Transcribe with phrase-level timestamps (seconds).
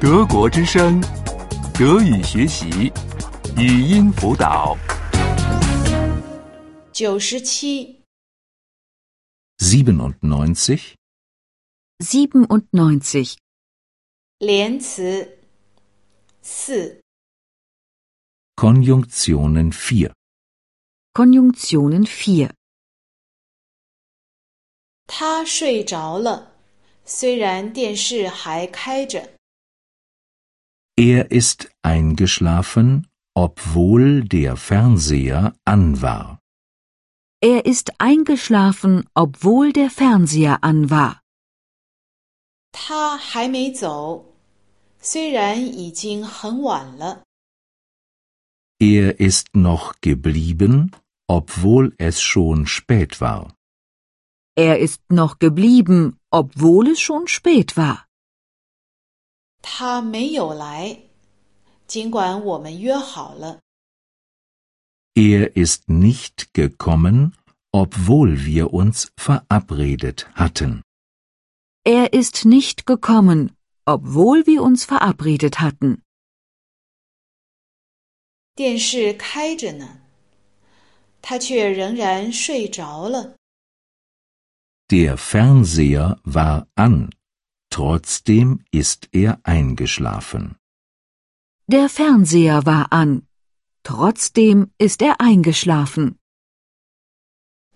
[0.00, 1.00] 德国之声，
[1.74, 2.92] 德语学习，
[3.56, 4.76] 语音辅导。
[6.92, 8.02] 九十七，
[9.58, 10.94] siebenundneunzig,
[11.98, 13.36] siebenundneunzig,
[14.38, 15.38] 连词
[16.42, 17.00] 四，
[18.56, 20.12] Konjunktionen 4.
[21.14, 22.50] Konjunktionen 4.
[25.06, 26.56] 他睡着了，
[27.04, 29.30] 虽然电视还开着。
[30.96, 36.38] Er ist eingeschlafen, obwohl der Fernseher an war.
[37.40, 41.20] Er ist eingeschlafen, obwohl der Fernseher an war.
[42.72, 44.24] 他还没走，
[45.00, 47.22] 虽然已经很晚了。
[48.80, 50.90] Er ist noch geblieben,
[51.26, 53.54] obwohl es schon spät war.
[54.56, 58.05] Er ist noch geblieben, obwohl es schon spät war.
[59.66, 60.98] 他没有来，
[61.86, 63.60] 尽管我们约好了。
[65.14, 67.32] Er ist nicht gekommen,
[67.70, 70.82] obwohl wir uns verabredet hatten.
[71.84, 73.50] Er ist nicht gekommen,
[73.84, 76.02] obwohl wir uns verabredet hatten.
[78.54, 80.00] 电视开着呢，
[81.20, 83.36] 他却仍然睡着了。
[84.88, 87.10] Der Fernseher war an,
[87.76, 90.56] trotzdem ist er eingeschlafen.
[91.66, 93.26] Der Fernseher war an.
[93.82, 96.18] Trotzdem ist er eingeschlafen.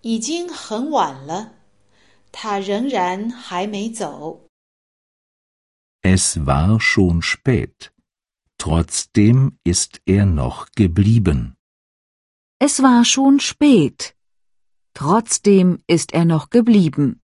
[0.01, 1.51] 已经很晚了，
[2.31, 4.47] 他仍然还没走。
[6.01, 7.91] Es war schon spät.
[8.57, 11.55] Trotzdem ist er noch geblieben.
[12.59, 14.15] Es war schon spät.
[14.93, 17.20] Trotzdem ist er noch geblieben.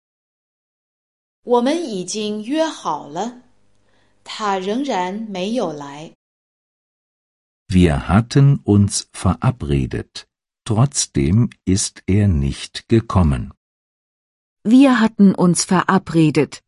[1.44, 3.41] 我们已经约好了，
[4.23, 6.13] 他仍然没有来。
[7.67, 10.25] Wir hatten uns verabredet.
[10.66, 13.51] Trotzdem ist er nicht gekommen.
[14.63, 16.59] Wir hatten uns verabredet.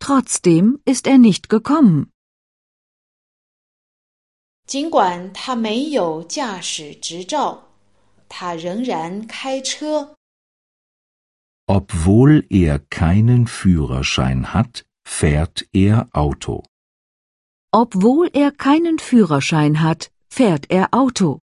[0.00, 2.08] Trotzdem ist er nicht gekommen.
[4.66, 7.68] 尽管他没有驾驶执照，
[8.28, 10.15] 他仍然开车。
[11.66, 16.64] Obwohl er keinen Führerschein hat, fährt er Auto.
[17.72, 21.40] Obwohl er keinen Führerschein hat, fährt er Auto.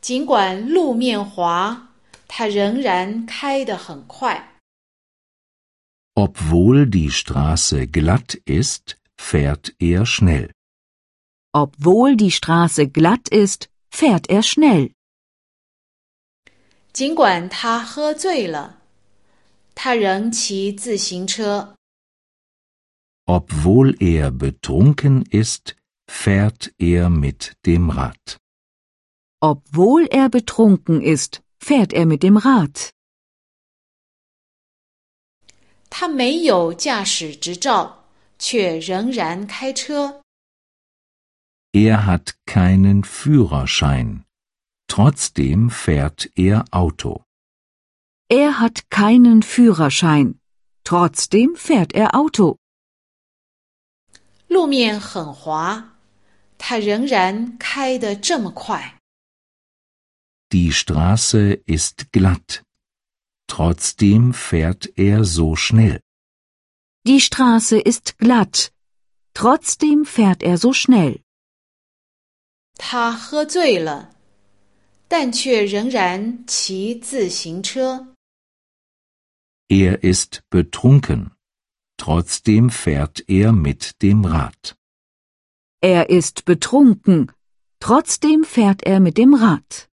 [0.00, 1.88] 尽管路面滑，
[2.26, 4.48] 他仍然开得很快。
[6.14, 10.50] Obwohl die Straße glatt ist, fährt er schnell.
[11.52, 14.92] Obwohl die Straße glatt ist, fährt er schnell.
[16.94, 18.80] 尽管他喝醉了，
[19.74, 21.74] 他仍骑自行车。
[23.26, 25.76] Obwohl er betrunken ist,
[26.06, 28.38] fährt er mit dem Rad.
[29.40, 32.90] Obwohl er betrunken ist, fährt er mit dem Rad.
[35.88, 38.04] 他没有驾驶执照，
[38.38, 40.22] 却仍然开车。
[41.72, 44.23] Er hat keinen Führerschein.
[44.88, 47.24] Trotzdem fährt er Auto.
[48.28, 50.40] Er hat keinen Führerschein.
[50.84, 52.56] Trotzdem fährt er Auto.
[54.48, 55.96] 路面很滑，
[56.58, 58.96] 他仍然开得这么快。
[60.52, 62.62] Die Straße ist glatt.
[63.46, 66.00] Trotzdem fährt er so schnell.
[67.06, 68.72] Die Straße ist glatt.
[69.34, 71.22] Trotzdem fährt er so schnell.
[72.76, 74.10] 他喝醉了，
[75.08, 78.14] 但却仍然骑自行车。
[79.68, 81.32] Er ist betrunken.
[81.96, 84.74] Trotzdem fährt er mit dem Rad.
[85.80, 87.32] Er ist betrunken.
[87.78, 89.88] Trotzdem fährt er mit dem Rad.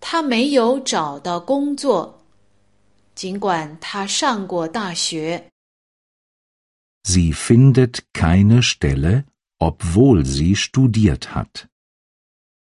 [0.00, 2.24] 他没有找到工作，
[3.14, 5.50] 尽管他上过大学。
[7.02, 9.24] Sie findet keine Stelle,
[9.58, 11.66] obwohl sie studiert hat.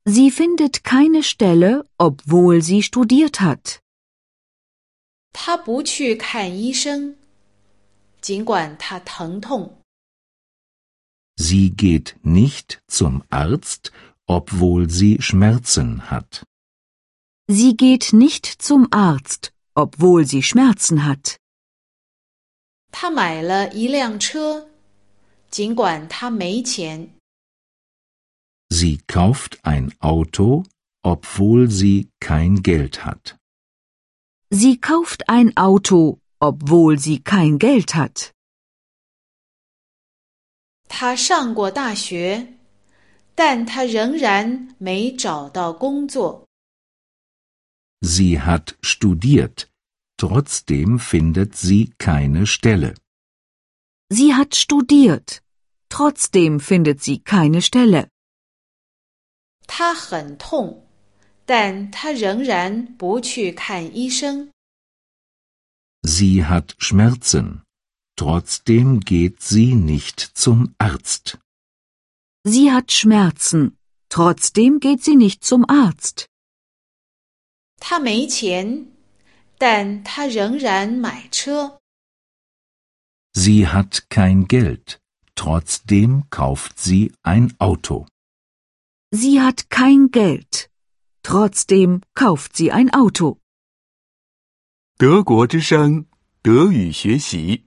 [0.06, 3.80] Sie findet keine Stelle, obwohl sie studiert hat.
[5.34, 7.16] 他不去看医生，
[8.22, 9.82] 尽管他疼痛。
[11.38, 13.92] Sie geht nicht zum Arzt,
[14.26, 16.44] obwohl sie Schmerzen hat.
[17.48, 21.38] Sie geht nicht zum Arzt, obwohl sie Schmerzen hat.
[22.92, 24.70] 他买了一辆车，
[25.52, 27.10] 尽管他没钱。
[28.72, 30.66] Sie kauft ein Auto,
[31.04, 33.38] obwohl sie kein Geld hat.
[34.50, 38.32] Sie kauft ein Auto, obwohl sie kein Geld hat.
[40.88, 42.54] 他上过大学，
[43.36, 46.46] 但他仍然没找到工作。
[48.02, 49.68] Sie hat studiert,
[50.18, 52.96] trotzdem findet sie keine Stelle.
[54.10, 55.42] Sie hat studiert.
[55.90, 58.10] Trotzdem findet sie keine Stelle.
[59.70, 60.86] 他很痛，
[61.46, 64.52] 但他仍然不去看医生。
[66.04, 67.62] Sie hat Schmerzen,
[68.16, 71.38] trotzdem geht sie nicht zum Arzt.
[72.44, 73.78] Sie hat Schmerzen.
[74.08, 76.28] Trotzdem geht sie nicht zum Arzt.
[77.80, 78.92] 他没钱，
[79.58, 81.80] 但他仍然买车。
[83.34, 85.00] Sie hat kein Geld,
[85.36, 88.08] trotzdem kauft sie ein Auto.
[89.13, 90.71] Sie hat kein Geld.
[91.25, 93.39] Trotzdem kauft sie ein Auto.
[94.97, 96.05] 德国之声，
[96.43, 97.65] 德语学习，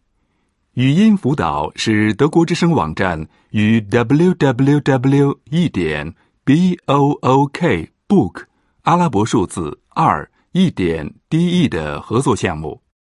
[0.76, 5.38] 语音辅导是德国之声网站与 www.
[5.50, 8.46] 一点 b o o k book
[8.84, 12.83] 阿拉伯数字二一点 d e 的合作项目。